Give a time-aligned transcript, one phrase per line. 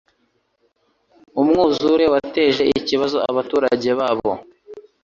[1.41, 4.31] Umwuzure wateje ikibazo abaturage babo.